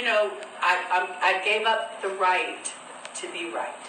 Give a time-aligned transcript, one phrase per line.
[0.00, 0.32] you know,
[0.62, 0.80] I,
[1.20, 2.72] I, I gave up the right
[3.16, 3.84] to be right.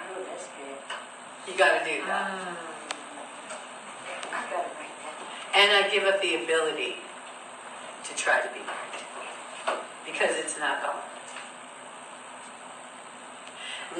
[0.00, 1.52] Oh, that's good.
[1.52, 2.30] You got to do that.
[2.32, 2.56] Ah.
[4.32, 5.58] I gotta write that.
[5.60, 6.96] And I give up the ability
[8.04, 9.76] to try to be right
[10.06, 11.02] because it's not God.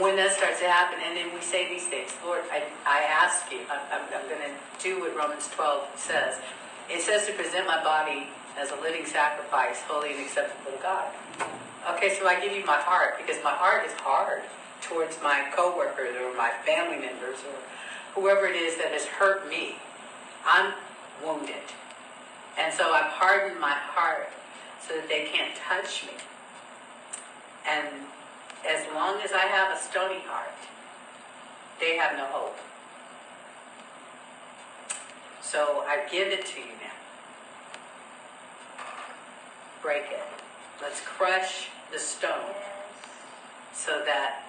[0.01, 3.53] When that starts to happen, and then we say these things, Lord, I, I ask
[3.53, 6.39] you, I'm, I'm, I'm going to do what Romans 12 says.
[6.89, 8.29] It says to present my body
[8.59, 11.09] as a living sacrifice, holy and acceptable to God.
[11.91, 14.43] Okay, so I give you my heart because my heart is hard
[14.81, 17.57] towards my coworkers or my family members or
[18.15, 19.77] whoever it is that has hurt me.
[20.45, 20.73] I'm
[21.25, 21.67] wounded.
[22.59, 24.31] And so I've hardened my heart
[24.87, 26.13] so that they can't touch me.
[27.69, 27.87] And
[28.69, 30.55] as long as I have a stony heart,
[31.81, 32.59] they have no hope.
[35.43, 36.96] So I give it to you now.
[39.87, 40.27] Break it.
[40.83, 42.59] Let's crush the stone
[43.73, 44.43] so that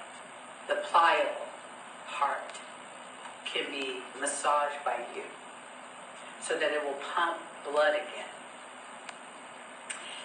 [0.68, 1.46] the pliable
[2.08, 2.58] heart
[3.46, 5.22] can be massaged by you
[6.42, 7.38] so that it will pump
[7.70, 8.34] blood again.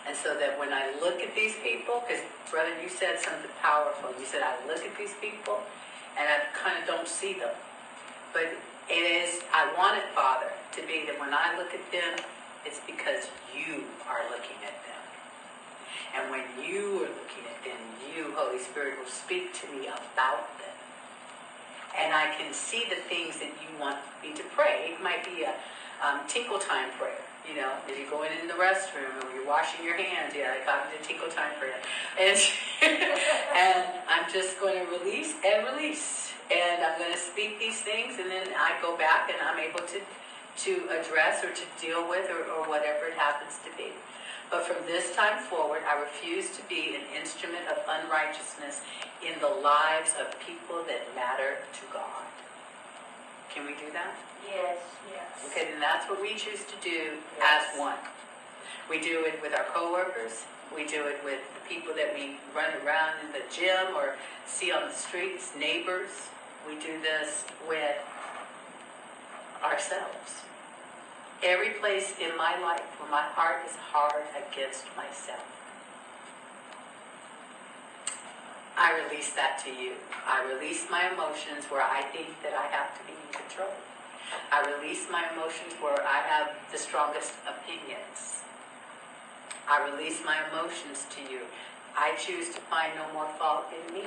[0.08, 4.14] And so that when I look at these people, because brother, you said something powerful.
[4.18, 5.60] You said I look at these people
[6.18, 7.52] and I kind of don't see them.
[8.32, 8.48] But
[8.88, 12.24] it is, I want it, Father, to be that when I look at them,
[12.64, 15.02] it's because you are looking at them.
[16.14, 17.80] And when you are looking at them,
[18.14, 20.76] you, Holy Spirit, will speak to me about them.
[21.98, 24.92] And I can see the things that you want me to pray.
[24.92, 25.54] It might be a
[26.04, 27.20] um, tinkle time prayer.
[27.48, 30.64] You know, if you're going in the restroom or you're washing your hands, yeah, I
[30.64, 31.74] got into tinkle time prayer.
[32.18, 32.38] And,
[33.56, 36.32] and I'm just going to release and release.
[36.54, 39.80] And I'm going to speak these things, and then I go back and I'm able
[39.80, 40.00] to,
[40.58, 43.92] to address or to deal with or, or whatever it happens to be.
[44.50, 48.82] But from this time forward, I refuse to be an instrument of unrighteousness
[49.24, 52.28] in the lives of people that matter to God.
[53.48, 54.14] Can we do that?
[54.46, 55.50] Yes, yes.
[55.50, 57.96] Okay, then that's what we choose to do as one.
[58.90, 60.44] We do it with our coworkers.
[60.74, 64.72] We do it with the people that we run around in the gym or see
[64.72, 66.28] on the streets, neighbors.
[66.66, 67.96] We do this with
[69.82, 70.42] ourselves.
[71.42, 75.42] Every place in my life where my heart is hard against myself,
[78.76, 79.94] I release that to you.
[80.26, 83.74] I release my emotions where I think that I have to be in control.
[84.50, 88.46] I release my emotions where I have the strongest opinions.
[89.68, 91.40] I release my emotions to you.
[91.96, 94.04] I choose to find no more fault in me,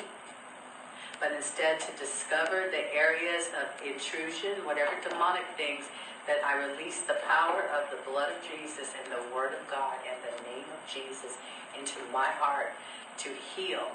[1.20, 5.86] but instead to discover the areas of intrusion, whatever demonic things,
[6.28, 9.96] that I release the power of the blood of Jesus and the Word of God
[10.10, 11.38] and the name of Jesus
[11.78, 12.74] into my heart
[13.20, 13.94] to heal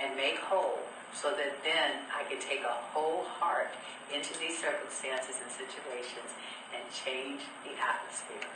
[0.00, 0.78] and make whole
[1.14, 3.72] so that then I can take a whole heart
[4.14, 6.36] into these circumstances and situations
[6.74, 8.50] and change the atmosphere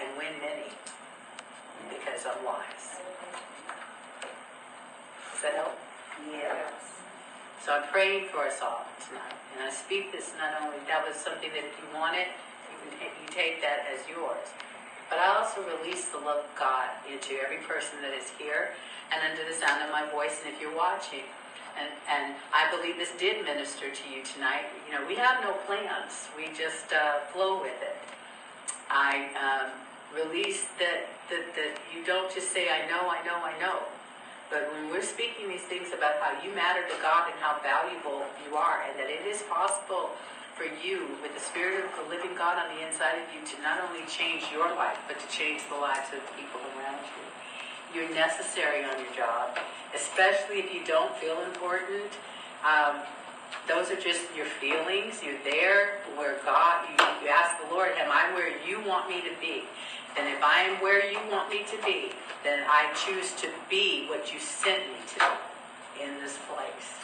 [0.00, 0.70] and win many
[1.90, 3.02] because I'm wise.
[5.32, 5.91] Does that help?
[6.30, 6.72] Yes.
[7.64, 9.38] So I'm praying for us all tonight.
[9.54, 12.28] And I speak this not only, that was something that if you want it,
[12.72, 14.50] you can take, you take that as yours.
[15.08, 18.72] But I also release the love of God into every person that is here
[19.12, 20.40] and under the sound of my voice.
[20.42, 21.28] And if you're watching,
[21.78, 25.52] and, and I believe this did minister to you tonight, you know, we have no
[25.68, 26.28] plans.
[26.36, 27.96] We just uh, flow with it.
[28.88, 29.70] I um,
[30.10, 33.86] release that, that, that you don't just say, I know, I know, I know.
[34.52, 38.20] But when we're speaking these things about how you matter to God and how valuable
[38.44, 40.12] you are, and that it is possible
[40.52, 43.56] for you, with the Spirit of the living God on the inside of you, to
[43.64, 47.24] not only change your life, but to change the lives of the people around you.
[47.96, 49.56] You're necessary on your job,
[49.96, 52.12] especially if you don't feel important.
[52.60, 53.00] Um,
[53.68, 55.22] those are just your feelings.
[55.24, 59.20] You're there where God, you, you ask the Lord, Am I where you want me
[59.22, 59.64] to be?
[60.18, 62.10] And if I am where you want me to be,
[62.44, 67.00] then I choose to be what you sent me to in this place.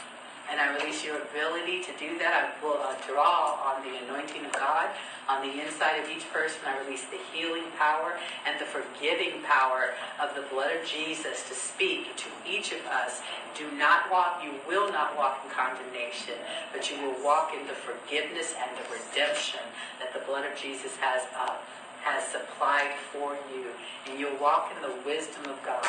[0.50, 2.32] And I release your ability to do that.
[2.32, 4.88] I will uh, draw on the anointing of God
[5.28, 6.60] on the inside of each person.
[6.66, 8.16] I release the healing power
[8.46, 13.20] and the forgiving power of the blood of Jesus to speak to each of us.
[13.56, 16.40] Do not walk, you will not walk in condemnation,
[16.72, 19.60] but you will walk in the forgiveness and the redemption
[20.00, 21.56] that the blood of Jesus has uh,
[22.02, 23.66] has supplied for you.
[24.08, 25.84] And you'll walk in the wisdom of God.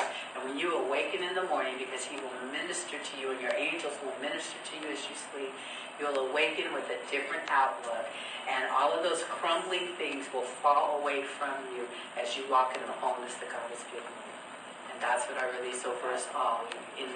[1.10, 4.62] Awaken in the morning, because He will minister to you and your angels will minister
[4.62, 5.50] to you as you sleep,
[5.98, 8.06] you'll awaken with a different outlook.
[8.46, 12.86] And all of those crumbling things will fall away from you as you walk in
[12.86, 14.34] the wholeness that God has given you.
[14.94, 16.62] And that's what I release over us all
[16.94, 17.10] in